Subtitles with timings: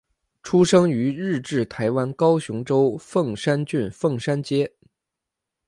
[0.41, 4.73] 出生于日治台湾高雄州凤山郡凤山街。